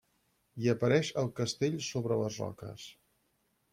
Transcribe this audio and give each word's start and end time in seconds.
Hi 0.61 0.69
apareix 0.73 1.11
el 1.23 1.29
castell 1.41 1.77
sobre 1.91 2.19
les 2.23 2.41
roques. 2.45 2.89